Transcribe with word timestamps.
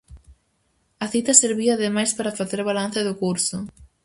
A 1.03 1.05
cita 1.13 1.33
servía 1.43 1.73
ademais 1.75 2.11
para 2.17 2.35
facer 2.39 2.59
balance 2.69 2.99
do 3.07 3.17
curso. 3.23 3.57